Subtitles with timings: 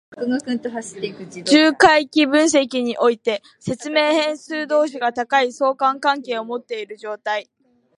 [1.51, 7.51] 重回帰分析において、説明変数同士が高い相関関係を持っている状態。